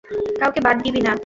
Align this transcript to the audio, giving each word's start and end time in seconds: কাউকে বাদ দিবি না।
কাউকে 0.39 0.59
বাদ 0.65 0.77
দিবি 0.83 1.01
না। 1.01 1.13